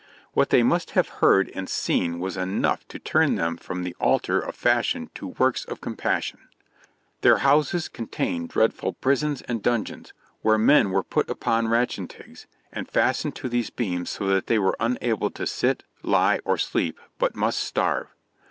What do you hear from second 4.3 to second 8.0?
of fashion to works of compassion. Their houses